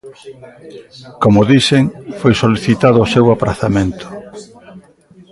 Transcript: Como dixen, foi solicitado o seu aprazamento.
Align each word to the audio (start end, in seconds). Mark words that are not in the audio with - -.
Como 1.21 1.47
dixen, 1.51 1.83
foi 2.19 2.33
solicitado 2.43 2.97
o 3.01 3.11
seu 3.13 3.25
aprazamento. 3.35 4.07